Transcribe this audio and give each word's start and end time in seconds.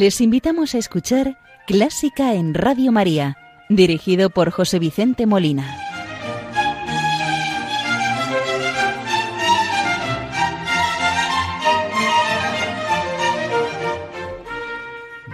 Les 0.00 0.20
invitamos 0.20 0.76
a 0.76 0.78
escuchar 0.78 1.40
Clásica 1.66 2.34
en 2.34 2.54
Radio 2.54 2.92
María, 2.92 3.36
dirigido 3.68 4.30
por 4.30 4.52
José 4.52 4.78
Vicente 4.78 5.26
Molina. 5.26 5.76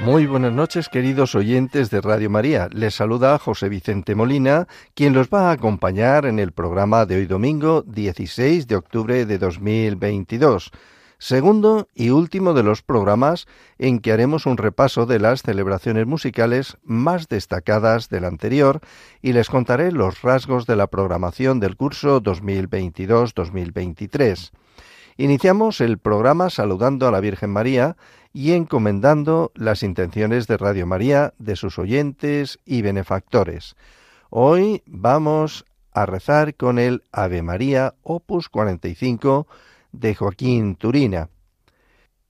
Muy 0.01 0.25
buenas 0.25 0.55
noches, 0.55 0.89
queridos 0.89 1.35
oyentes 1.35 1.91
de 1.91 2.01
Radio 2.01 2.31
María. 2.31 2.71
Les 2.73 2.95
saluda 2.95 3.39
José 3.39 3.69
Vicente 3.69 4.15
Molina, 4.15 4.67
quien 4.95 5.13
los 5.13 5.29
va 5.29 5.51
a 5.51 5.53
acompañar 5.53 6.25
en 6.25 6.39
el 6.39 6.53
programa 6.53 7.05
de 7.05 7.17
hoy 7.17 7.27
domingo 7.27 7.83
16 7.83 8.67
de 8.67 8.77
octubre 8.77 9.27
de 9.27 9.37
2022 9.37 10.71
segundo 11.19 11.89
y 11.95 12.11
último 12.11 12.53
de 12.55 12.63
los 12.63 12.83
programas 12.83 13.47
en 13.79 13.99
que 14.01 14.13
haremos 14.13 14.47
un 14.47 14.57
repaso 14.57 15.05
de 15.07 15.19
las 15.19 15.43
celebraciones 15.43 16.07
musicales 16.07 16.77
más 16.83 17.27
destacadas 17.29 18.09
del 18.09 18.25
anterior 18.25 18.81
y 19.23 19.33
les 19.33 19.51
contaré 19.51 19.91
los 19.93 20.23
rasgos 20.23 20.67
de 20.67 20.77
la 20.77 20.87
programación 20.87 21.61
del 21.61 21.77
curso 21.77 22.23
2022-2023. 22.23 24.53
Iniciamos 25.17 25.81
el 25.81 25.99
programa 25.99 26.51
saludando 26.51 27.07
a 27.07 27.13
la 27.13 27.21
Virgen 27.21 27.51
María 27.51 27.97
y 28.33 28.51
encomendando 28.53 29.53
las 29.55 29.85
intenciones 29.85 30.49
de 30.49 30.57
Radio 30.57 30.87
María, 30.87 31.35
de 31.39 31.55
sus 31.55 31.79
oyentes 31.79 32.59
y 32.65 32.83
benefactores. 32.83 33.77
Hoy 34.29 34.83
vamos 34.87 35.67
a 35.93 36.07
rezar 36.07 36.57
con 36.57 36.81
el 36.81 37.05
Ave 37.13 37.43
María 37.43 37.95
Opus 38.03 38.49
45 38.49 39.47
de 39.95 40.15
Joaquín 40.15 40.77
Turina, 40.77 41.31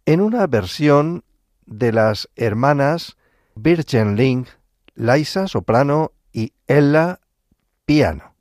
en 0.07 0.21
una 0.21 0.47
versión 0.47 1.25
de 1.67 1.93
las 1.93 2.29
hermanas 2.37 3.17
Birchenling, 3.55 4.47
Laisa 4.95 5.49
soprano 5.49 6.13
y 6.33 6.53
Ella 6.67 7.21
piano. 7.85 8.34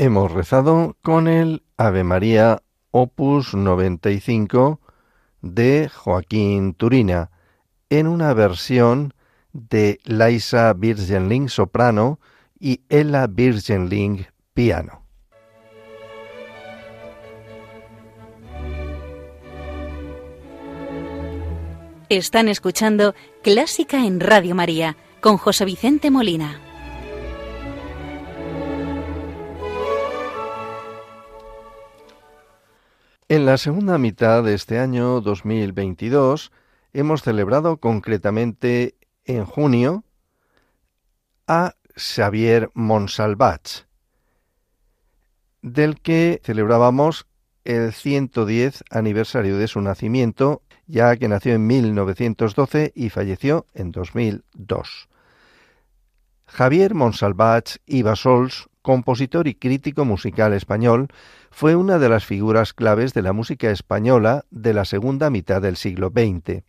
Hemos 0.00 0.32
rezado 0.32 0.96
con 1.02 1.28
el 1.28 1.62
Ave 1.76 2.04
María 2.04 2.62
Opus 2.90 3.54
95 3.54 4.80
de 5.42 5.90
Joaquín 5.94 6.72
Turina, 6.72 7.30
en 7.90 8.06
una 8.06 8.32
versión 8.32 9.12
de 9.52 10.00
Laisa 10.04 10.72
Virgenling 10.72 11.50
soprano 11.50 12.18
y 12.58 12.80
Ella 12.88 13.26
Virgenling 13.26 14.26
piano. 14.54 15.04
Están 22.08 22.48
escuchando 22.48 23.14
Clásica 23.42 24.06
en 24.06 24.18
Radio 24.18 24.54
María 24.54 24.96
con 25.20 25.36
José 25.36 25.66
Vicente 25.66 26.10
Molina. 26.10 26.69
En 33.30 33.46
la 33.46 33.58
segunda 33.58 33.96
mitad 33.96 34.42
de 34.42 34.54
este 34.54 34.80
año 34.80 35.20
2022 35.20 36.50
hemos 36.92 37.22
celebrado 37.22 37.76
concretamente 37.76 38.96
en 39.24 39.44
junio 39.44 40.02
a 41.46 41.76
Xavier 41.94 42.72
Monsalvach, 42.74 43.84
del 45.62 46.00
que 46.00 46.40
celebrábamos 46.42 47.28
el 47.62 47.92
110 47.92 48.82
aniversario 48.90 49.58
de 49.58 49.68
su 49.68 49.80
nacimiento, 49.80 50.62
ya 50.88 51.16
que 51.16 51.28
nació 51.28 51.54
en 51.54 51.68
1912 51.68 52.90
y 52.96 53.10
falleció 53.10 53.64
en 53.74 53.92
2002. 53.92 55.08
Javier 56.50 56.94
Monsalvach 56.94 57.76
y 57.86 58.02
Basols 58.02 58.68
compositor 58.82 59.46
y 59.46 59.54
crítico 59.54 60.04
musical 60.04 60.52
español, 60.52 61.08
fue 61.50 61.76
una 61.76 61.98
de 61.98 62.08
las 62.08 62.24
figuras 62.24 62.72
claves 62.72 63.12
de 63.12 63.22
la 63.22 63.32
música 63.32 63.70
española 63.70 64.46
de 64.50 64.72
la 64.72 64.86
segunda 64.86 65.28
mitad 65.28 65.60
del 65.60 65.76
siglo 65.76 66.08
XX. 66.08 66.62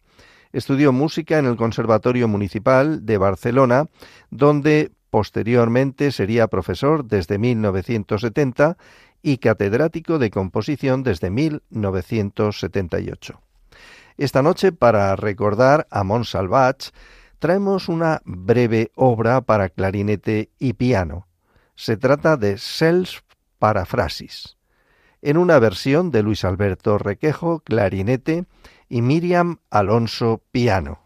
Estudió 0.52 0.92
música 0.92 1.40
en 1.40 1.46
el 1.46 1.56
Conservatorio 1.56 2.28
Municipal 2.28 3.06
de 3.06 3.18
Barcelona, 3.18 3.86
donde 4.30 4.92
Posteriormente 5.12 6.12
sería 6.14 6.48
profesor 6.48 7.06
desde 7.06 7.38
1970 7.38 8.78
y 9.22 9.40
catedrático 9.40 10.20
de 10.20 10.32
composición 10.32 11.04
desde 11.04 11.30
1978. 11.30 13.42
Esta 14.18 14.42
noche, 14.42 14.72
para 14.72 15.18
recordar 15.18 15.86
a 15.92 16.06
Montsalvat, 16.06 16.86
traemos 17.42 17.90
una 17.90 18.22
breve 18.24 18.92
obra 18.94 19.42
para 19.42 19.70
clarinete 19.70 20.52
y 20.60 20.74
piano. 20.74 21.28
Se 21.74 21.98
trata 21.98 22.38
de 22.38 22.60
Self 22.60 23.22
Paraphrasis, 23.58 24.58
en 25.24 25.38
una 25.38 25.58
versión 25.58 26.12
de 26.12 26.22
Luis 26.22 26.46
Alberto 26.46 27.00
Requejo, 27.00 27.62
clarinete, 27.62 28.46
y 28.90 29.02
Miriam 29.02 29.58
Alonso, 29.72 30.44
piano. 30.52 31.00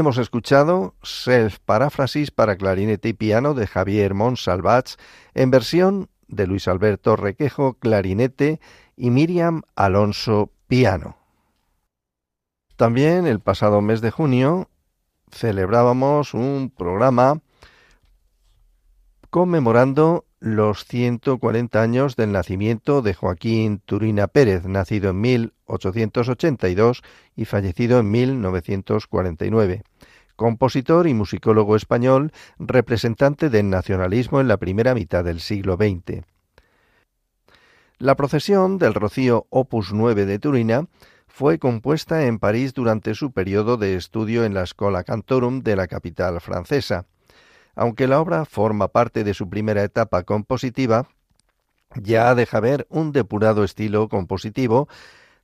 Hemos 0.00 0.16
escuchado 0.16 0.94
Self 1.02 1.58
Paráfrasis 1.58 2.30
para 2.30 2.56
clarinete 2.56 3.10
y 3.10 3.12
piano 3.12 3.52
de 3.52 3.66
Javier 3.66 4.14
Monsalvats 4.14 4.96
en 5.34 5.50
versión 5.50 6.08
de 6.26 6.46
Luis 6.46 6.68
Alberto 6.68 7.16
Requejo, 7.16 7.74
clarinete 7.74 8.60
y 8.96 9.10
Miriam 9.10 9.60
Alonso, 9.76 10.52
piano. 10.68 11.18
También 12.76 13.26
el 13.26 13.40
pasado 13.40 13.82
mes 13.82 14.00
de 14.00 14.10
junio 14.10 14.70
celebrábamos 15.30 16.32
un 16.32 16.72
programa 16.74 17.42
conmemorando 19.28 20.24
los 20.40 20.86
140 20.86 21.82
años 21.82 22.16
del 22.16 22.32
nacimiento 22.32 23.02
de 23.02 23.12
Joaquín 23.12 23.82
Turina 23.84 24.26
Pérez, 24.26 24.64
nacido 24.64 25.10
en 25.10 25.20
1882 25.20 27.02
y 27.36 27.44
fallecido 27.44 28.00
en 28.00 28.10
1949. 28.10 29.82
Compositor 30.36 31.06
y 31.06 31.12
musicólogo 31.12 31.76
español, 31.76 32.32
representante 32.58 33.50
del 33.50 33.68
nacionalismo 33.68 34.40
en 34.40 34.48
la 34.48 34.56
primera 34.56 34.94
mitad 34.94 35.22
del 35.22 35.40
siglo 35.40 35.76
XX. 35.76 36.24
La 37.98 38.16
procesión 38.16 38.78
del 38.78 38.94
Rocío 38.94 39.46
Opus 39.50 39.92
9 39.92 40.24
de 40.24 40.38
Turina 40.38 40.86
fue 41.28 41.58
compuesta 41.58 42.24
en 42.24 42.38
París 42.38 42.72
durante 42.72 43.14
su 43.14 43.32
periodo 43.32 43.76
de 43.76 43.94
estudio 43.94 44.44
en 44.44 44.54
la 44.54 44.64
Scola 44.64 45.04
Cantorum 45.04 45.60
de 45.60 45.76
la 45.76 45.86
capital 45.86 46.40
francesa. 46.40 47.04
Aunque 47.80 48.06
la 48.06 48.20
obra 48.20 48.44
forma 48.44 48.88
parte 48.88 49.24
de 49.24 49.32
su 49.32 49.48
primera 49.48 49.82
etapa 49.82 50.24
compositiva, 50.24 51.08
ya 51.94 52.34
deja 52.34 52.60
ver 52.60 52.86
un 52.90 53.10
depurado 53.10 53.64
estilo 53.64 54.10
compositivo 54.10 54.86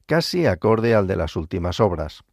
casi 0.04 0.44
acorde 0.44 0.94
al 0.94 1.06
de 1.06 1.16
las 1.16 1.34
últimas 1.34 1.80
obras. 1.80 2.24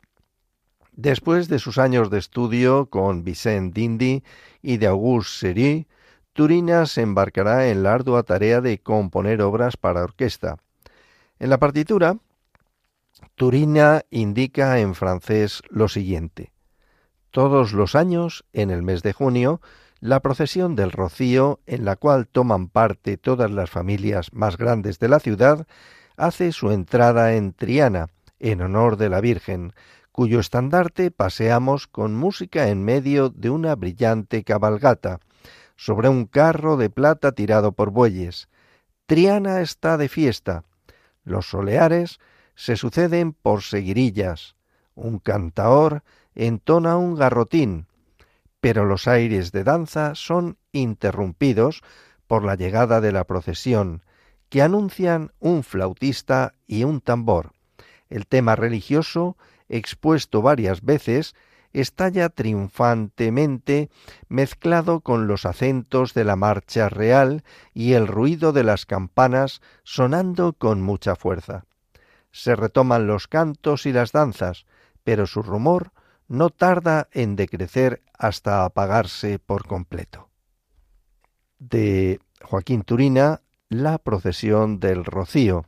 Después 0.91 1.47
de 1.47 1.57
sus 1.57 1.77
años 1.77 2.09
de 2.09 2.19
estudio 2.19 2.87
con 2.87 3.23
Vicente 3.23 3.79
Dindi 3.79 4.23
y 4.61 4.75
de 4.75 4.87
Auguste 4.87 5.37
Seri, 5.39 5.87
Turina 6.33 6.85
se 6.85 7.01
embarcará 7.01 7.69
en 7.69 7.83
la 7.83 7.93
ardua 7.93 8.23
tarea 8.23 8.59
de 8.59 8.79
componer 8.79 9.41
obras 9.41 9.77
para 9.77 10.03
orquesta. 10.03 10.57
En 11.39 11.49
la 11.49 11.59
partitura, 11.59 12.17
Turina 13.35 14.01
indica 14.09 14.79
en 14.79 14.95
francés 14.95 15.61
lo 15.69 15.87
siguiente. 15.87 16.51
Todos 17.31 17.71
los 17.71 17.95
años, 17.95 18.43
en 18.51 18.69
el 18.69 18.83
mes 18.83 19.01
de 19.01 19.13
junio, 19.13 19.61
la 20.03 20.19
procesión 20.19 20.75
del 20.75 20.91
Rocío, 20.91 21.61
en 21.65 21.85
la 21.85 21.95
cual 21.95 22.27
toman 22.27 22.67
parte 22.67 23.15
todas 23.15 23.49
las 23.49 23.69
familias 23.69 24.33
más 24.33 24.57
grandes 24.57 24.99
de 24.99 25.07
la 25.07 25.21
ciudad, 25.21 25.65
hace 26.17 26.51
su 26.51 26.71
entrada 26.71 27.35
en 27.35 27.53
Triana, 27.53 28.09
en 28.37 28.61
honor 28.61 28.97
de 28.97 29.07
la 29.07 29.21
Virgen, 29.21 29.71
cuyo 30.11 30.41
estandarte 30.41 31.09
paseamos 31.09 31.87
con 31.87 32.15
música 32.15 32.67
en 32.67 32.83
medio 32.83 33.29
de 33.29 33.49
una 33.49 33.75
brillante 33.75 34.43
cabalgata, 34.43 35.21
sobre 35.77 36.09
un 36.09 36.25
carro 36.25 36.75
de 36.75 36.89
plata 36.89 37.31
tirado 37.31 37.71
por 37.71 37.89
bueyes. 37.89 38.49
Triana 39.05 39.61
está 39.61 39.95
de 39.95 40.09
fiesta. 40.09 40.65
Los 41.23 41.47
soleares 41.47 42.19
se 42.55 42.75
suceden 42.75 43.31
por 43.31 43.61
seguirillas. 43.61 44.57
Un 44.95 45.19
cantaor 45.19 46.03
entona 46.35 46.97
un 46.97 47.15
garrotín, 47.15 47.87
pero 48.63 48.85
los 48.85 49.09
aires 49.09 49.51
de 49.51 49.65
danza 49.65 50.15
son 50.15 50.57
interrumpidos 50.71 51.81
por 52.27 52.45
la 52.45 52.55
llegada 52.55 53.01
de 53.01 53.11
la 53.11 53.25
procesión, 53.25 54.03
que 54.47 54.61
anuncian 54.61 55.33
un 55.41 55.65
flautista 55.65 56.53
y 56.65 56.85
un 56.85 57.01
tambor. 57.01 57.51
El 58.09 58.25
tema 58.25 58.55
religioso, 58.55 59.35
expuesto 59.67 60.41
varias 60.41 60.81
veces, 60.81 61.35
estalla 61.73 62.29
triunfantemente 62.29 63.89
mezclado 64.29 65.01
con 65.01 65.27
los 65.27 65.45
acentos 65.45 66.13
de 66.13 66.23
la 66.23 66.37
marcha 66.37 66.87
real 66.87 67.43
y 67.73 67.95
el 67.95 68.07
ruido 68.07 68.53
de 68.53 68.63
las 68.63 68.85
campanas 68.85 69.61
sonando 69.83 70.53
con 70.53 70.81
mucha 70.81 71.17
fuerza. 71.17 71.65
Se 72.31 72.55
retoman 72.55 73.07
los 73.07 73.27
cantos 73.27 73.85
y 73.85 73.91
las 73.91 74.13
danzas, 74.13 74.65
pero 75.03 75.27
su 75.27 75.41
rumor 75.43 75.91
no 76.33 76.49
tarda 76.49 77.09
en 77.11 77.35
decrecer 77.35 78.01
hasta 78.17 78.65
apagarse 78.65 79.37
por 79.37 79.67
completo. 79.67 80.29
De 81.59 82.19
Joaquín 82.41 82.81
Turina, 82.81 83.41
La 83.69 83.99
procesión 83.99 84.79
del 84.79 85.05
Rocío, 85.05 85.65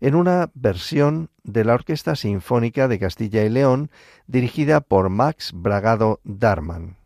en 0.00 0.14
una 0.14 0.50
versión 0.54 1.28
de 1.42 1.66
la 1.66 1.74
Orquesta 1.74 2.16
Sinfónica 2.16 2.88
de 2.88 2.98
Castilla 2.98 3.44
y 3.44 3.50
León 3.50 3.90
dirigida 4.26 4.80
por 4.80 5.10
Max 5.10 5.52
Bragado 5.54 6.18
Darman. 6.24 6.96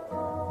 Oh, 0.00 0.47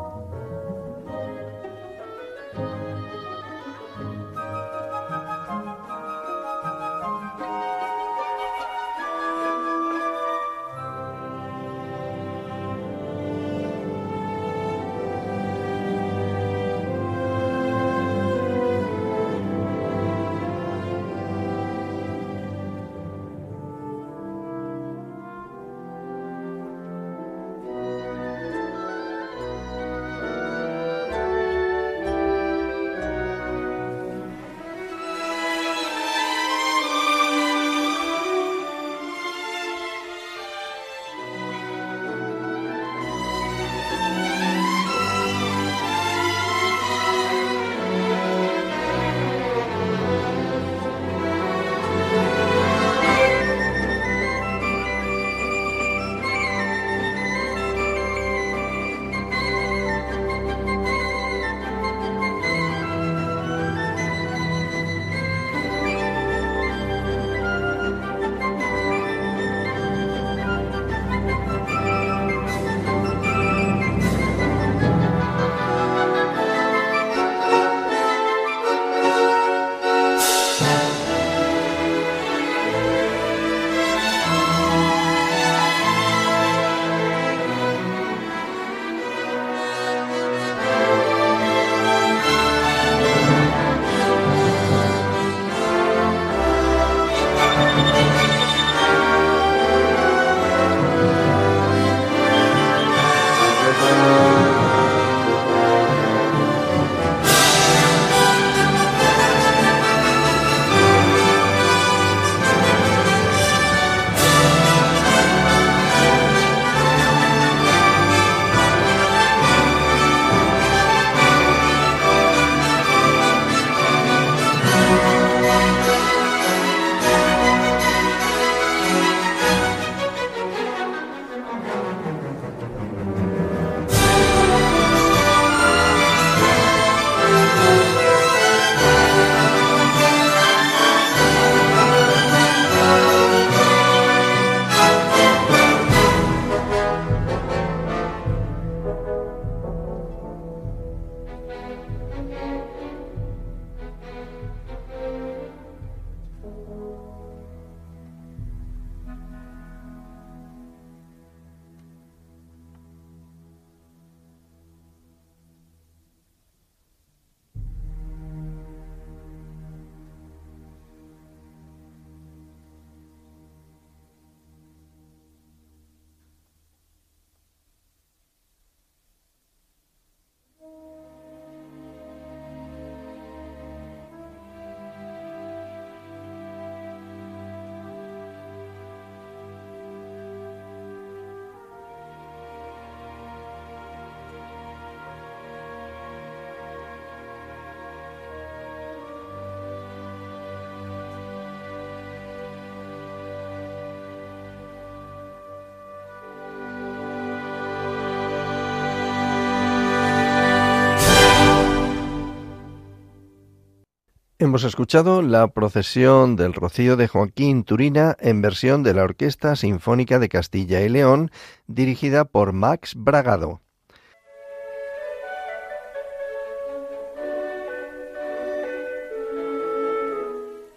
Hemos 214.47 214.63
escuchado 214.63 215.21
la 215.21 215.49
procesión 215.49 216.37
del 216.37 216.53
Rocío 216.53 216.95
de 216.95 217.09
Joaquín 217.09 217.65
Turina 217.65 218.15
en 218.17 218.41
versión 218.41 218.81
de 218.81 218.93
la 218.93 219.03
Orquesta 219.03 219.57
Sinfónica 219.57 220.19
de 220.19 220.29
Castilla 220.29 220.79
y 220.83 220.87
León, 220.87 221.31
dirigida 221.67 222.23
por 222.23 222.53
Max 222.53 222.93
Bragado. 222.95 223.59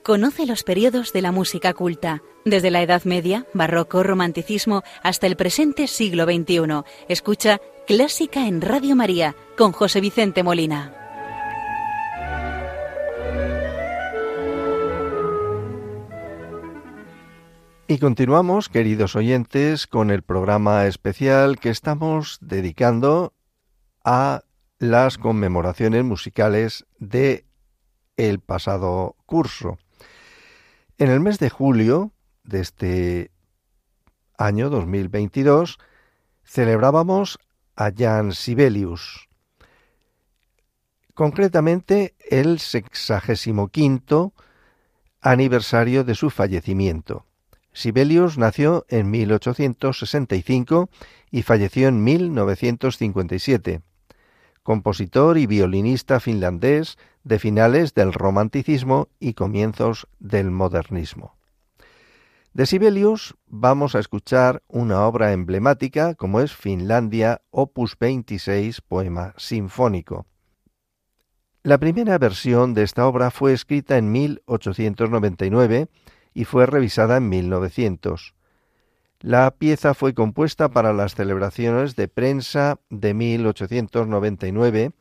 Conoce 0.02 0.46
los 0.46 0.64
periodos 0.64 1.12
de 1.12 1.22
la 1.22 1.30
música 1.30 1.72
culta, 1.72 2.22
desde 2.44 2.72
la 2.72 2.82
Edad 2.82 3.04
Media, 3.04 3.46
Barroco, 3.54 4.02
Romanticismo, 4.02 4.82
hasta 5.04 5.28
el 5.28 5.36
presente 5.36 5.86
siglo 5.86 6.24
XXI. 6.24 6.82
Escucha 7.08 7.60
Clásica 7.86 8.48
en 8.48 8.62
Radio 8.62 8.96
María 8.96 9.36
con 9.56 9.70
José 9.70 10.00
Vicente 10.00 10.42
Molina. 10.42 10.99
Y 17.90 17.98
continuamos, 17.98 18.68
queridos 18.68 19.16
oyentes, 19.16 19.88
con 19.88 20.12
el 20.12 20.22
programa 20.22 20.86
especial 20.86 21.58
que 21.58 21.70
estamos 21.70 22.38
dedicando 22.40 23.34
a 24.04 24.44
las 24.78 25.18
conmemoraciones 25.18 26.04
musicales 26.04 26.86
de 27.00 27.46
el 28.16 28.38
pasado 28.38 29.16
curso. 29.26 29.76
En 30.98 31.10
el 31.10 31.18
mes 31.18 31.40
de 31.40 31.50
julio 31.50 32.12
de 32.44 32.60
este 32.60 33.32
año 34.38 34.70
2022 34.70 35.80
celebrábamos 36.44 37.40
a 37.74 37.90
Jan 37.90 38.34
Sibelius, 38.34 39.28
concretamente 41.14 42.14
el 42.30 42.60
sexagésimo 42.60 43.66
quinto 43.66 44.32
aniversario 45.20 46.04
de 46.04 46.14
su 46.14 46.30
fallecimiento. 46.30 47.26
Sibelius 47.80 48.36
nació 48.36 48.84
en 48.90 49.10
1865 49.10 50.90
y 51.30 51.40
falleció 51.40 51.88
en 51.88 52.04
1957. 52.04 53.80
Compositor 54.62 55.38
y 55.38 55.46
violinista 55.46 56.20
finlandés 56.20 56.98
de 57.24 57.38
finales 57.38 57.94
del 57.94 58.12
romanticismo 58.12 59.08
y 59.18 59.32
comienzos 59.32 60.08
del 60.18 60.50
modernismo. 60.50 61.38
De 62.52 62.66
Sibelius 62.66 63.34
vamos 63.46 63.94
a 63.94 64.00
escuchar 64.00 64.62
una 64.68 65.06
obra 65.06 65.32
emblemática 65.32 66.14
como 66.14 66.42
es 66.42 66.54
Finlandia, 66.54 67.40
opus 67.48 67.98
26, 67.98 68.82
poema 68.82 69.32
sinfónico. 69.38 70.26
La 71.62 71.78
primera 71.78 72.18
versión 72.18 72.74
de 72.74 72.82
esta 72.82 73.06
obra 73.06 73.30
fue 73.30 73.54
escrita 73.54 73.96
en 73.96 74.12
1899 74.12 75.88
y 76.34 76.44
fue 76.44 76.66
revisada 76.66 77.16
en 77.16 77.28
1900. 77.28 78.34
La 79.20 79.50
pieza 79.50 79.92
fue 79.94 80.14
compuesta 80.14 80.70
para 80.70 80.92
las 80.92 81.14
celebraciones 81.14 81.94
de 81.94 82.08
prensa 82.08 82.78
de 82.88 83.12
1899, 83.12 84.92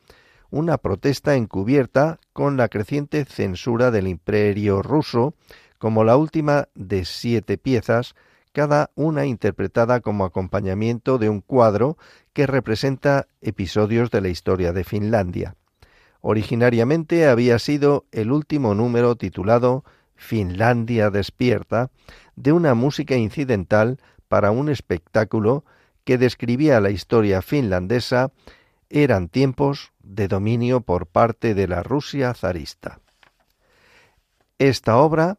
una 0.50 0.78
protesta 0.78 1.36
encubierta 1.36 2.18
con 2.32 2.56
la 2.56 2.68
creciente 2.68 3.24
censura 3.24 3.90
del 3.90 4.08
imperio 4.08 4.82
ruso 4.82 5.34
como 5.78 6.04
la 6.04 6.18
última 6.18 6.68
de 6.74 7.06
siete 7.06 7.56
piezas, 7.56 8.14
cada 8.52 8.90
una 8.94 9.24
interpretada 9.24 10.00
como 10.00 10.26
acompañamiento 10.26 11.16
de 11.16 11.30
un 11.30 11.40
cuadro 11.40 11.96
que 12.34 12.46
representa 12.46 13.26
episodios 13.40 14.10
de 14.10 14.20
la 14.20 14.28
historia 14.28 14.74
de 14.74 14.84
Finlandia. 14.84 15.56
Originariamente 16.20 17.26
había 17.26 17.58
sido 17.58 18.04
el 18.12 18.30
último 18.30 18.74
número 18.74 19.16
titulado 19.16 19.84
Finlandia 20.20 21.10
despierta, 21.10 21.90
de 22.36 22.52
una 22.52 22.74
música 22.74 23.16
incidental 23.16 23.98
para 24.28 24.50
un 24.50 24.68
espectáculo 24.68 25.64
que 26.04 26.18
describía 26.18 26.80
la 26.80 26.90
historia 26.90 27.42
finlandesa, 27.42 28.32
eran 28.88 29.28
tiempos 29.28 29.92
de 30.02 30.28
dominio 30.28 30.80
por 30.80 31.06
parte 31.06 31.54
de 31.54 31.68
la 31.68 31.82
Rusia 31.82 32.34
zarista. 32.34 33.00
Esta 34.58 34.96
obra 34.98 35.38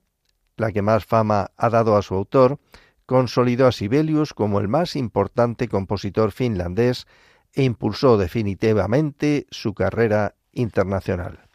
la 0.62 0.72
que 0.72 0.82
más 0.82 1.06
fama 1.06 1.52
ha 1.58 1.70
dado 1.70 1.98
a 1.98 2.02
su 2.02 2.13
autor, 2.13 2.60
consolidó 3.06 3.67
a 3.67 3.72
Sibelius 3.74 4.34
como 4.34 4.60
el 4.60 4.70
más 4.70 4.96
importante 4.96 5.67
compositor 5.67 6.32
finlandés 6.32 7.08
e 7.54 7.63
impulsó 7.63 8.17
definitivamente 8.17 9.48
su 9.50 9.74
carrera 9.74 10.36
internacional. 10.54 11.51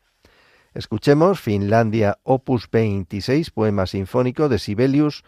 Escuchemos 0.77 1.41
Finlandia 1.41 2.19
Opus 2.23 2.69
26, 2.71 3.51
poema 3.51 3.87
sinfónico 3.87 4.51
de 4.51 4.59
Sibelius, 4.59 5.25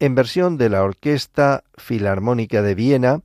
en 0.00 0.16
versión 0.16 0.58
de 0.58 0.68
la 0.68 0.82
Orquesta 0.82 1.62
Filarmónica 1.76 2.60
de 2.60 2.74
Viena, 2.74 3.20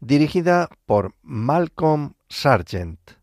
dirigida 0.00 0.68
por 0.84 1.14
Malcolm 1.22 2.12
Sargent. 2.28 3.19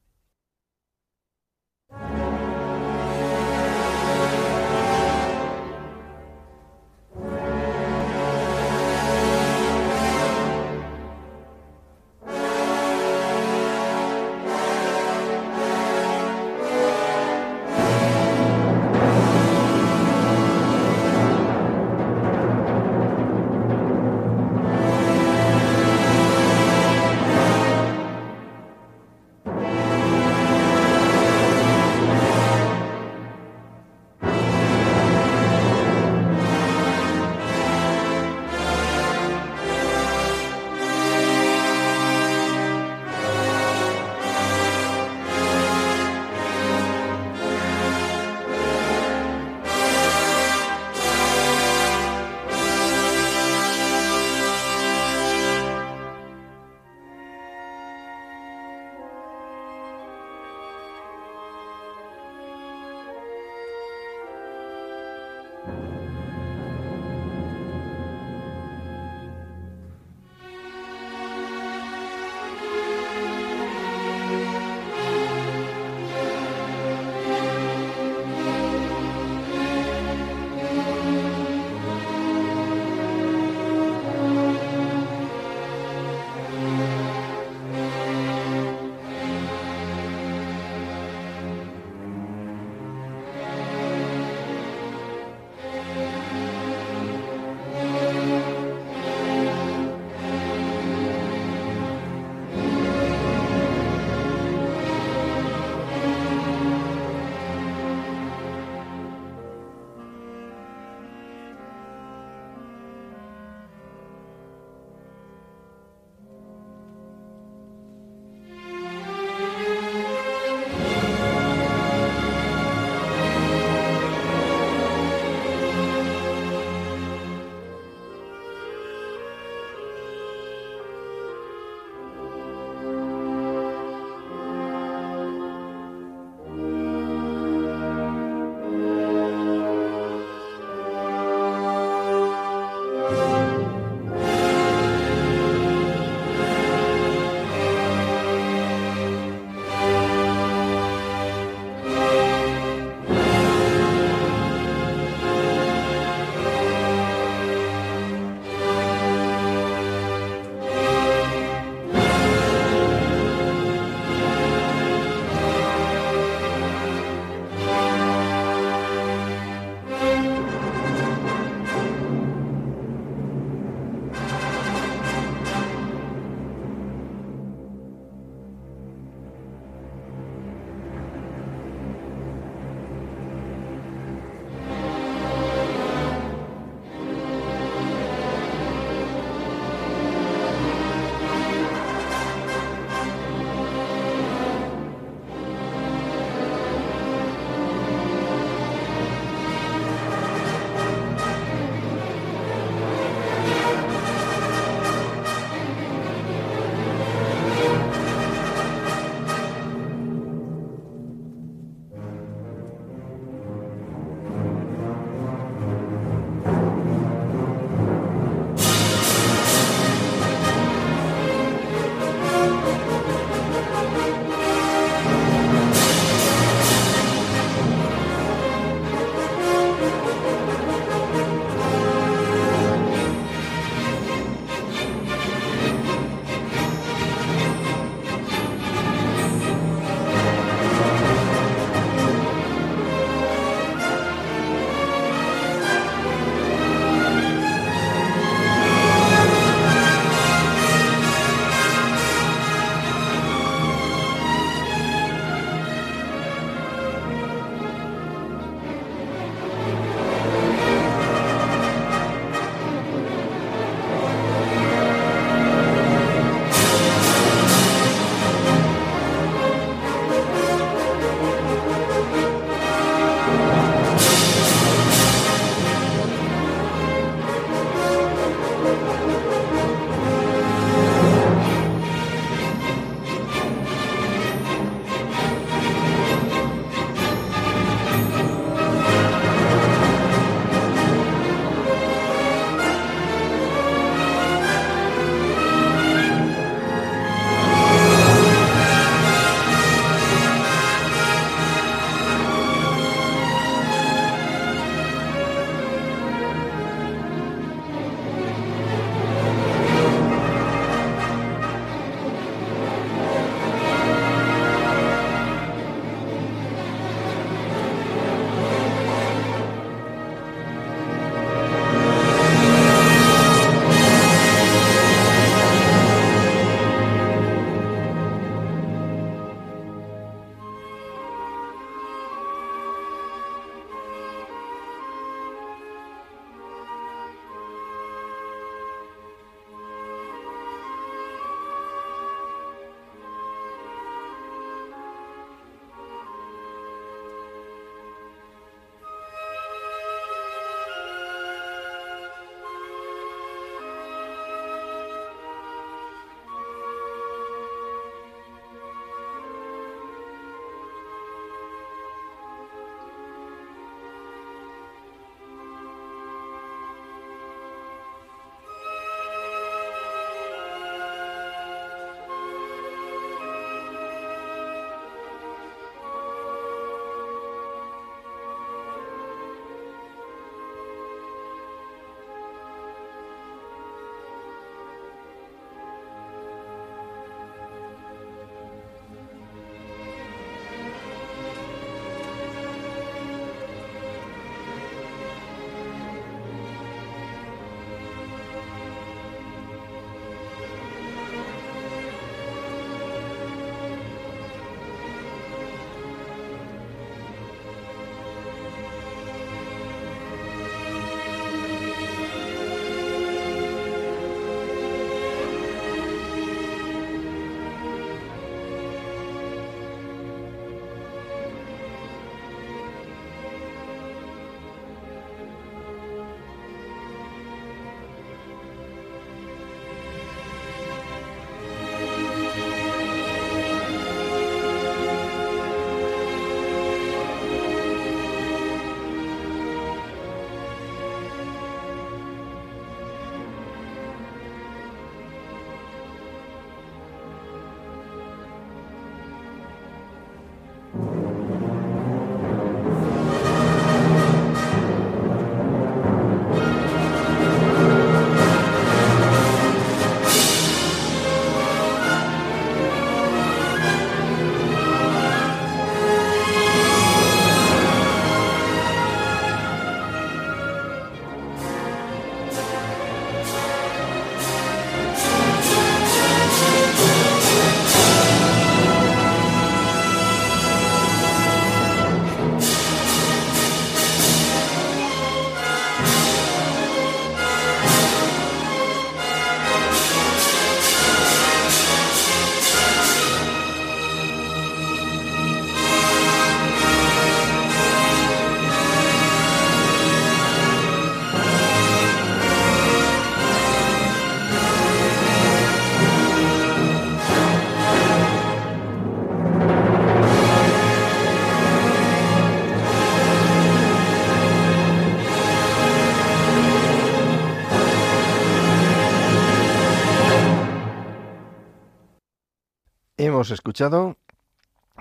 Hemos 523.17 523.31
escuchado 523.31 523.97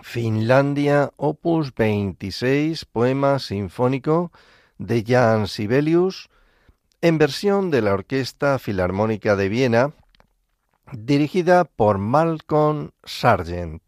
Finlandia, 0.03 1.11
opus 1.17 1.75
26, 1.75 2.85
poema 2.85 3.39
sinfónico 3.39 4.31
de 4.77 5.03
Jan 5.09 5.49
Sibelius, 5.49 6.29
en 7.01 7.17
versión 7.17 7.71
de 7.71 7.81
la 7.81 7.95
Orquesta 7.95 8.59
Filarmónica 8.59 9.37
de 9.37 9.49
Viena, 9.49 9.93
dirigida 10.93 11.65
por 11.65 11.97
Malcolm 11.97 12.91
Sargent. 13.05 13.81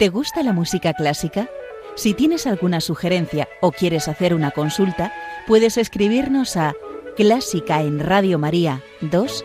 ¿Te 0.00 0.08
gusta 0.08 0.42
la 0.42 0.52
música 0.52 0.92
clásica? 0.92 1.48
Si 1.94 2.14
tienes 2.14 2.48
alguna 2.48 2.80
sugerencia 2.80 3.48
o 3.62 3.70
quieres 3.70 4.08
hacer 4.08 4.34
una 4.34 4.50
consulta, 4.50 5.12
puedes 5.46 5.78
escribirnos 5.78 6.56
a 6.56 6.74
clásica 7.16 7.80
en 7.82 8.00
Radio 8.00 8.40
María 8.40 8.82
2 9.02 9.44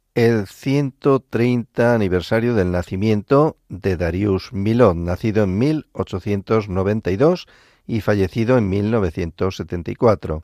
el 0.13 0.45
130 0.45 1.93
aniversario 1.95 2.53
del 2.53 2.71
nacimiento 2.71 3.57
de 3.69 3.95
Darius 3.95 4.51
Milhaud, 4.51 4.95
nacido 4.95 5.45
en 5.45 5.57
1892 5.57 7.47
y 7.87 8.01
fallecido 8.01 8.57
en 8.57 8.67
1974. 8.67 10.43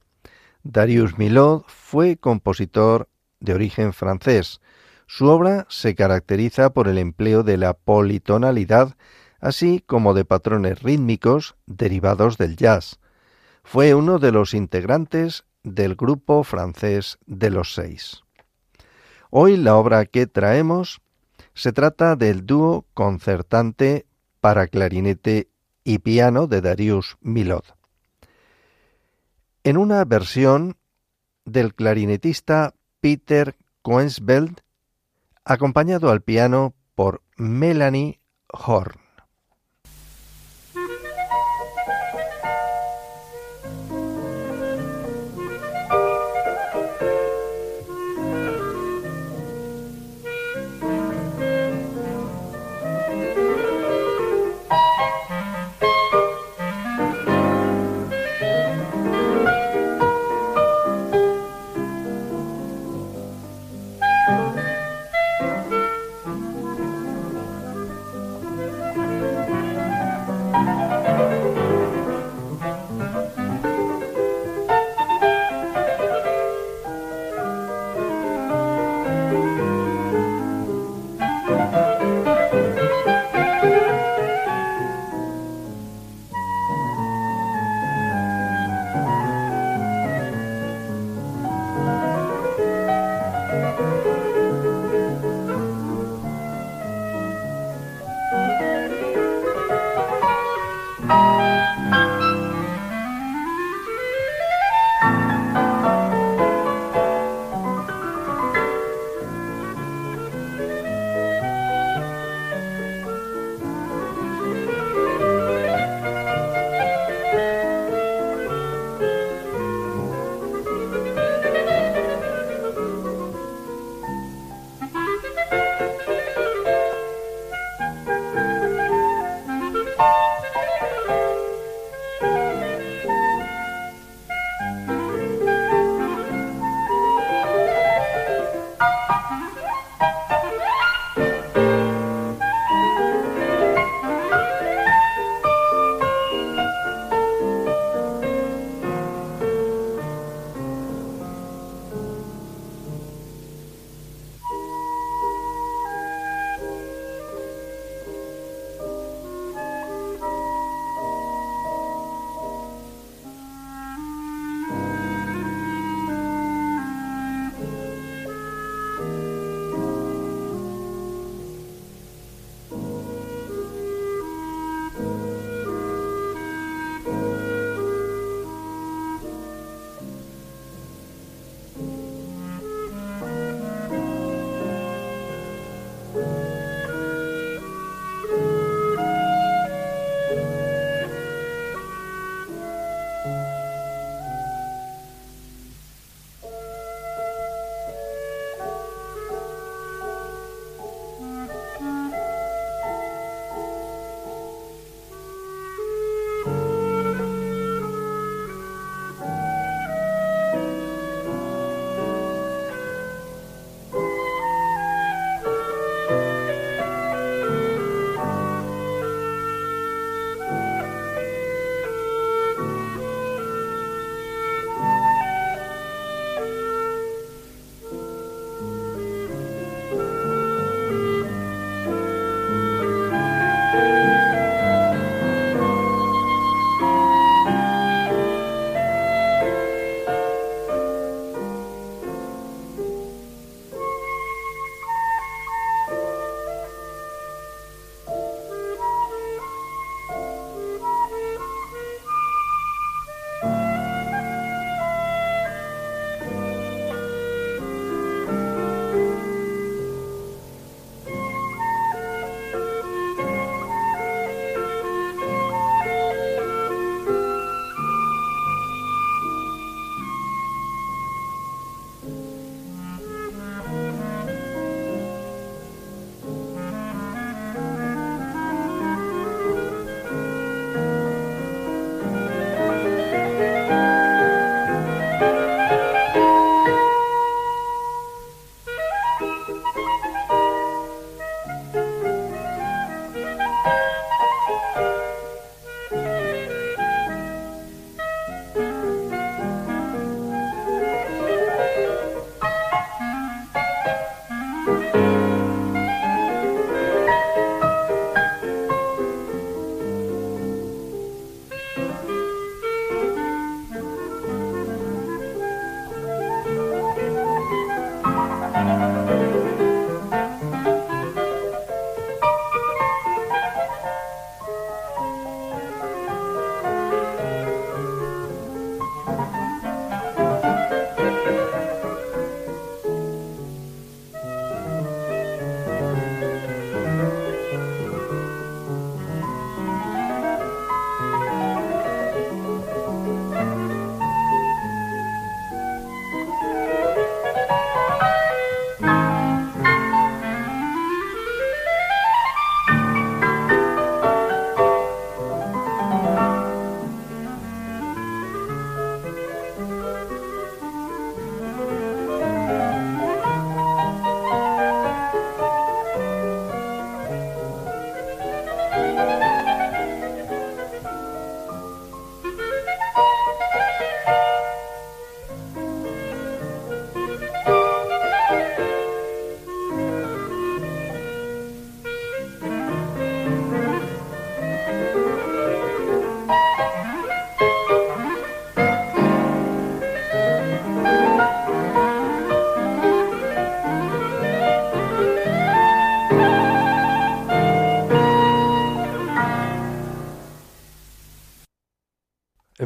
Darius 0.63 1.17
Milhaud 1.17 1.63
fue 1.67 2.15
compositor 2.15 3.10
de 3.41 3.53
origen 3.53 3.91
francés. 3.91 4.62
Su 5.06 5.27
obra 5.27 5.65
se 5.69 5.95
caracteriza 5.95 6.71
por 6.71 6.88
el 6.88 6.97
empleo 6.97 7.43
de 7.43 7.58
la 7.58 7.73
politonalidad, 7.73 8.95
así 9.41 9.84
como 9.86 10.13
de 10.13 10.23
patrones 10.23 10.82
rítmicos 10.82 11.56
derivados 11.65 12.38
del 12.38 12.56
jazz. 12.56 12.99
Fue 13.63 13.93
uno 13.93 14.17
de 14.17 14.32
los 14.32 14.53
integrantes 14.53 15.43
del 15.63 15.95
grupo 15.95 16.45
francés 16.45 17.17
de 17.25 17.49
los 17.49 17.73
seis. 17.73 18.23
Hoy 19.29 19.57
la 19.57 19.75
obra 19.75 20.05
que 20.05 20.27
traemos 20.27 21.01
se 21.53 21.73
trata 21.73 22.15
del 22.15 22.45
dúo 22.45 22.85
concertante 22.93 24.05
para 24.39 24.67
clarinete 24.67 25.49
y 25.83 25.99
piano 25.99 26.47
de 26.47 26.61
Darius 26.61 27.17
Milhaud. 27.21 27.63
En 29.63 29.77
una 29.77 30.05
versión 30.05 30.77
del 31.45 31.73
clarinetista 31.73 32.73
Peter 33.01 33.55
Koensbeld, 33.81 34.61
acompañado 35.43 36.09
al 36.09 36.21
piano 36.21 36.73
por 36.95 37.21
Melanie 37.37 38.19
Horn. 38.47 39.07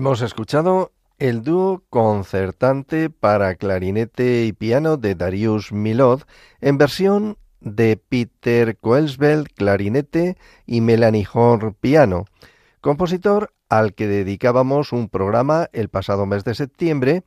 Hemos 0.01 0.23
escuchado 0.23 0.93
el 1.19 1.43
dúo 1.43 1.83
concertante 1.91 3.11
para 3.11 3.53
clarinete 3.53 4.45
y 4.45 4.51
piano 4.51 4.97
de 4.97 5.13
Darius 5.13 5.71
Milod 5.71 6.23
en 6.59 6.79
versión 6.79 7.37
de 7.59 7.97
Peter 7.97 8.79
Koelsbeld 8.79 9.49
clarinete 9.53 10.37
y 10.65 10.81
Melanie 10.81 11.27
Horn 11.31 11.75
piano, 11.79 12.25
compositor 12.81 13.53
al 13.69 13.93
que 13.93 14.07
dedicábamos 14.07 14.91
un 14.91 15.07
programa 15.07 15.69
el 15.71 15.89
pasado 15.89 16.25
mes 16.25 16.43
de 16.45 16.55
septiembre 16.55 17.23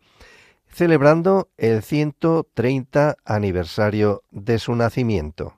celebrando 0.66 1.50
el 1.56 1.80
130 1.80 3.18
aniversario 3.24 4.24
de 4.32 4.58
su 4.58 4.74
nacimiento. 4.74 5.54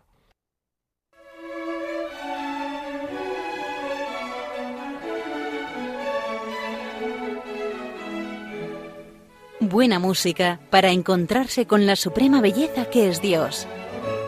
Buena 9.69 9.99
música 9.99 10.61
para 10.71 10.93
encontrarse 10.93 11.67
con 11.67 11.87
la 11.87 11.97
suprema 11.97 12.41
belleza 12.41 12.89
que 12.89 13.09
es 13.09 13.21
Dios. 13.21 13.67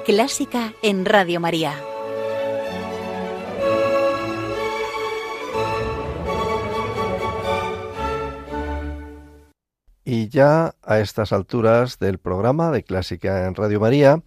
Clásica 0.05 0.73
en 0.83 1.05
Radio 1.05 1.39
María. 1.39 1.75
Y 10.05 10.29
ya 10.29 10.75
a 10.83 10.99
estas 10.99 11.33
alturas 11.33 12.01
del 12.01 12.19
programa 12.19 12.73
de 12.73 12.83
Clásica 12.83 13.47
en 13.47 13.55
Radio 13.55 13.79
María, 13.79 14.23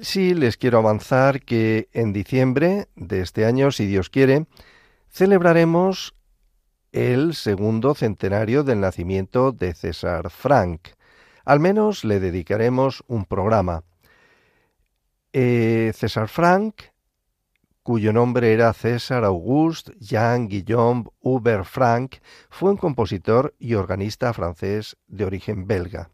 sí 0.00 0.32
les 0.32 0.56
quiero 0.56 0.78
avanzar 0.78 1.42
que 1.42 1.90
en 1.92 2.14
diciembre 2.14 2.88
de 2.96 3.20
este 3.20 3.44
año, 3.44 3.70
si 3.70 3.86
Dios 3.86 4.08
quiere, 4.08 4.46
celebraremos 5.10 6.14
el 6.92 7.34
segundo 7.34 7.94
centenario 7.94 8.64
del 8.64 8.80
nacimiento 8.80 9.52
de 9.52 9.74
César 9.74 10.30
Frank. 10.30 10.88
Al 11.44 11.58
menos 11.58 12.04
le 12.04 12.20
dedicaremos 12.20 13.02
un 13.08 13.24
programa. 13.24 13.82
Eh, 15.32 15.92
César 15.94 16.28
Frank, 16.28 16.82
cuyo 17.82 18.12
nombre 18.12 18.52
era 18.52 18.72
César 18.74 19.24
Auguste 19.24 19.92
Jean 19.98 20.48
Guillaume 20.48 21.04
Hubert 21.20 21.64
Frank, 21.64 22.16
fue 22.50 22.70
un 22.70 22.76
compositor 22.76 23.54
y 23.58 23.74
organista 23.74 24.32
francés 24.34 24.96
de 25.08 25.24
origen 25.24 25.66
belga. 25.66 26.10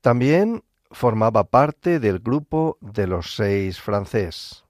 También 0.00 0.64
formaba 0.90 1.44
parte 1.44 2.00
del 2.00 2.20
grupo 2.20 2.78
de 2.80 3.06
los 3.06 3.34
seis 3.34 3.80
francés. 3.80 4.64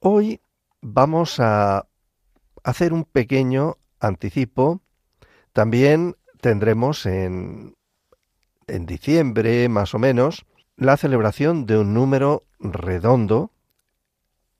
Hoy 0.00 0.40
vamos 0.80 1.40
a 1.40 1.86
hacer 2.62 2.92
un 2.92 3.04
pequeño 3.04 3.78
anticipo. 4.00 4.80
También 5.52 6.16
tendremos 6.40 7.06
en, 7.06 7.74
en 8.66 8.86
diciembre, 8.86 9.68
más 9.68 9.94
o 9.94 9.98
menos, 9.98 10.46
la 10.76 10.96
celebración 10.96 11.66
de 11.66 11.78
un 11.78 11.94
número 11.94 12.44
redondo, 12.58 13.52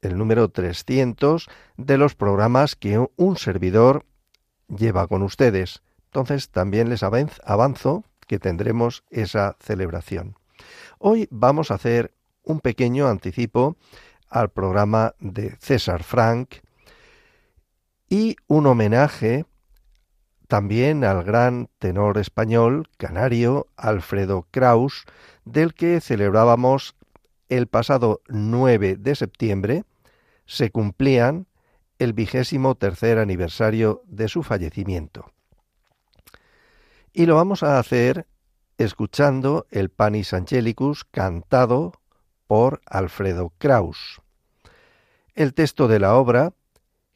el 0.01 0.19
número 0.19 0.49
300, 0.51 1.49
de 1.77 1.99
los 1.99 2.15
programas 2.15 2.77
que 2.77 3.05
un 3.17 3.37
servidor 3.37 4.05
lleva 4.69 5.07
con 5.07 5.23
ustedes. 5.23 5.83
Entonces 6.07 6.51
también 6.51 6.89
les 6.89 7.03
avanzo 7.03 8.05
que 8.27 8.39
tendremos 8.39 9.05
esa 9.11 9.57
celebración. 9.61 10.37
Hoy 10.99 11.29
vamos 11.31 11.71
a 11.71 11.75
hacer 11.75 12.15
un 12.45 12.61
pequeño 12.61 13.09
anticipo 13.09 13.77
al 14.29 14.51
programa 14.51 15.15
de 15.21 15.57
César 15.61 16.03
Frank, 16.03 16.57
y 18.13 18.37
un 18.47 18.67
homenaje 18.67 19.47
también 20.47 21.03
al 21.03 21.25
gran 21.25 21.71
tenor 21.79 22.19
español 22.19 22.91
canario 22.99 23.69
Alfredo 23.75 24.47
Kraus, 24.51 25.07
del 25.47 25.73
que 25.73 25.99
celebrábamos 25.99 26.95
el 27.49 27.69
pasado 27.69 28.21
9 28.29 28.97
de 28.97 29.15
septiembre, 29.15 29.85
se 30.45 30.71
cumplían 30.71 31.47
el 31.99 32.13
vigésimo 32.13 32.75
tercer 32.75 33.19
aniversario 33.19 34.03
de 34.05 34.29
su 34.29 34.43
fallecimiento. 34.43 35.33
Y 37.15 37.25
lo 37.25 37.37
vamos 37.37 37.63
a 37.63 37.79
hacer 37.79 38.27
escuchando 38.77 39.67
el 39.71 39.89
Panis 39.89 40.35
Angelicus 40.35 41.07
cantado 41.07 41.95
por 42.47 42.83
Alfredo 42.85 43.55
Kraus. 43.57 44.21
El 45.35 45.55
texto 45.55 45.89
de 45.89 45.99
la 45.99 46.15
obra 46.17 46.53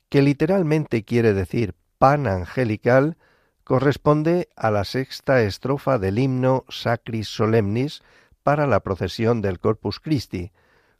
que 0.09 0.23
literalmente 0.23 1.05
quiere 1.05 1.33
decir 1.33 1.75
pan 1.99 2.27
angelical, 2.27 3.17
corresponde 3.65 4.49
a 4.55 4.71
la 4.71 4.85
sexta 4.85 5.43
estrofa 5.43 5.99
del 5.99 6.19
himno 6.19 6.65
Sacris 6.69 7.29
Solemnis 7.29 8.03
para 8.43 8.67
la 8.67 8.81
procesión 8.81 9.43
del 9.43 9.59
Corpus 9.59 9.99
Christi, 9.99 10.53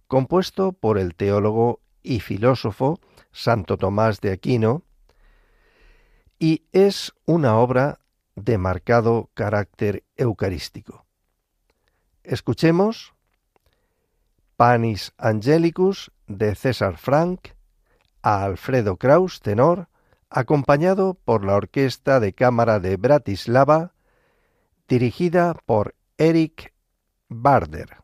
compuesto 0.09 0.73
por 0.73 0.99
el 0.99 1.15
teólogo 1.15 1.81
y 2.03 2.21
filósofo 2.21 3.01
Santo 3.31 3.77
Tomás 3.77 4.21
de 4.21 4.33
Aquino, 4.33 4.83
y 6.39 6.65
es 6.73 7.13
una 7.25 7.57
obra 7.57 8.01
de 8.35 8.59
marcado 8.59 9.31
carácter 9.35 10.05
eucarístico. 10.17 11.07
Escuchemos 12.23 13.15
Panis 14.57 15.13
Angelicus 15.17 16.11
de 16.27 16.55
César 16.55 16.97
Frank, 16.99 17.56
a 18.27 18.43
Alfredo 18.43 18.97
Kraus, 18.97 19.39
tenor, 19.39 19.87
acompañado 20.31 21.15
por 21.15 21.45
la 21.45 21.55
Orquesta 21.55 22.19
de 22.19 22.33
Cámara 22.33 22.81
de 22.81 22.97
Bratislava, 22.97 23.93
dirigida 24.89 25.55
por 25.65 25.95
Eric 26.19 26.75
Barder. 27.29 27.99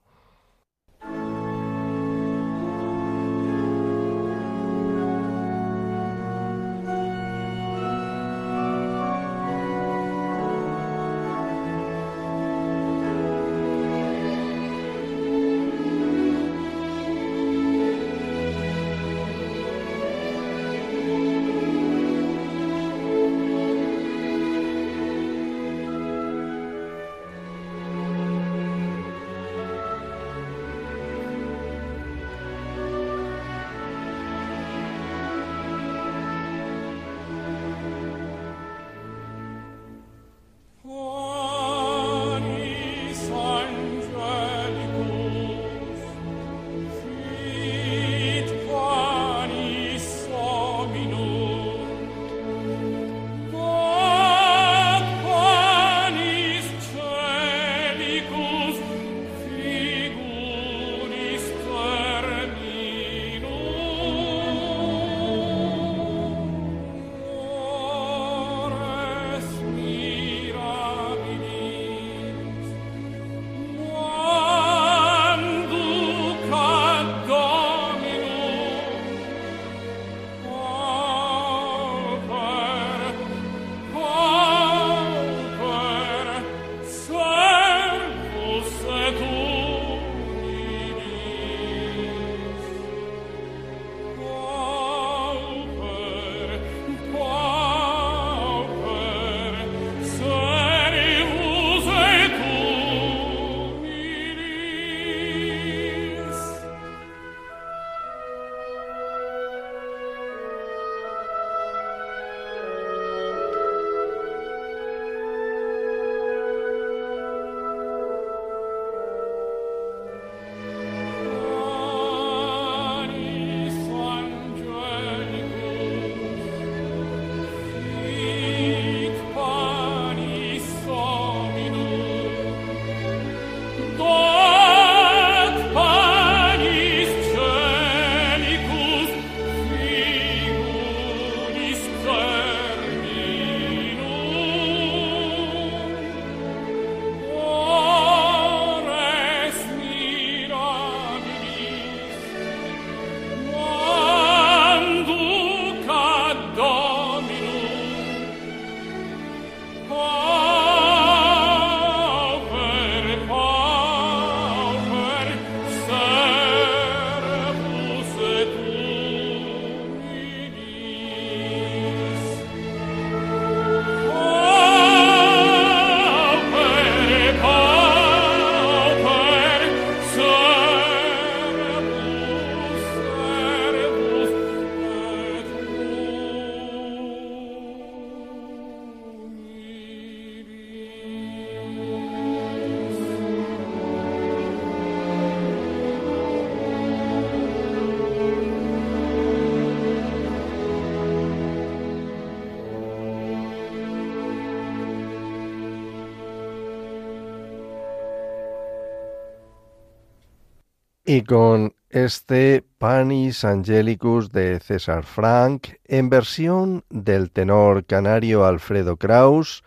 Y 211.14 211.24
con 211.24 211.74
este 211.90 212.64
Panis 212.78 213.44
Angelicus 213.44 214.32
de 214.32 214.60
César 214.60 215.04
Frank, 215.04 215.68
en 215.84 216.08
versión 216.08 216.84
del 216.88 217.30
tenor 217.30 217.84
canario 217.84 218.46
Alfredo 218.46 218.96
Kraus, 218.96 219.62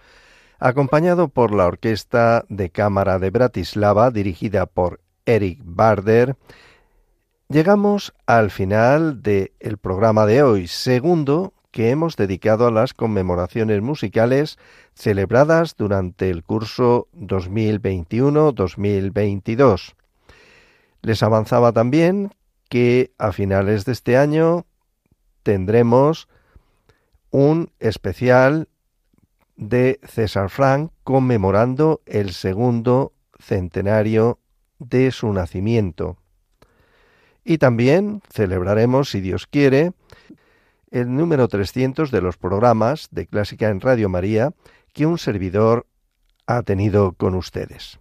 acompañado 0.57 1.27
por 1.27 1.53
la 1.53 1.67
Orquesta 1.67 2.45
de 2.49 2.71
Cámara 2.71 3.19
de 3.19 3.29
Bratislava, 3.29 4.09
dirigida 4.09 4.65
por 4.65 5.01
Eric 5.27 5.61
Barder, 5.63 6.35
llegamos 7.47 8.15
al 8.25 8.49
final 8.49 9.21
del 9.21 9.77
programa 9.79 10.25
de 10.25 10.41
hoy, 10.41 10.67
segundo 10.67 11.53
que 11.69 11.91
hemos 11.91 12.15
dedicado 12.15 12.65
a 12.65 12.71
las 12.71 12.95
conmemoraciones 12.95 13.83
musicales 13.83 14.57
celebradas 14.95 15.75
durante 15.77 16.31
el 16.31 16.43
curso 16.43 17.07
2021-2022. 17.15 19.93
Les 21.06 21.22
avanzaba 21.22 21.72
también 21.72 22.32
que 22.68 23.14
a 23.20 23.32
finales 23.32 23.86
de 23.86 23.91
este 23.91 24.18
año 24.18 24.66
tendremos 25.43 26.28
un 27.30 27.70
especial 27.80 28.70
de 29.56 29.99
César 30.03 30.49
Frank 30.49 30.91
conmemorando 31.03 32.01
el 32.08 32.34
segundo 32.34 33.14
centenario 33.38 34.39
de 34.80 35.12
su 35.12 35.32
nacimiento. 35.32 36.18
Y 37.43 37.60
también 37.60 38.24
celebraremos, 38.34 39.12
si 39.12 39.22
Dios 39.22 39.45
quiere, 39.45 39.91
el 40.89 41.14
número 41.14 41.47
300 41.47 42.10
de 42.10 42.22
los 42.22 42.38
programas 42.38 43.10
de 43.12 43.28
Clásica 43.28 43.70
en 43.70 43.80
Radio 43.80 44.10
María 44.10 44.53
que 44.91 45.06
un 45.06 45.20
servidor 45.20 45.86
ha 46.47 46.64
tenido 46.64 47.12
con 47.12 47.36
ustedes. 47.36 47.99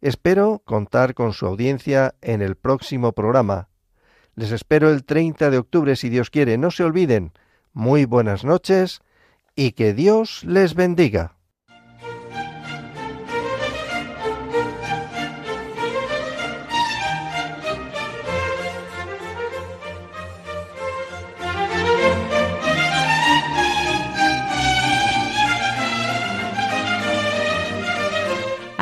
Espero 0.00 0.62
contar 0.64 1.14
con 1.14 1.32
su 1.32 1.46
audiencia 1.46 2.14
en 2.20 2.42
el 2.42 2.56
próximo 2.56 3.12
programa. 3.12 3.68
Les 4.34 4.50
espero 4.50 4.90
el 4.90 5.04
30 5.04 5.50
de 5.50 5.58
octubre 5.58 5.96
si 5.96 6.08
Dios 6.08 6.30
quiere. 6.30 6.58
No 6.58 6.70
se 6.70 6.84
olviden. 6.84 7.32
Muy 7.72 8.04
buenas 8.04 8.44
noches 8.44 9.00
y 9.54 9.72
que 9.72 9.94
Dios 9.94 10.44
les 10.44 10.74
bendiga. 10.74 11.36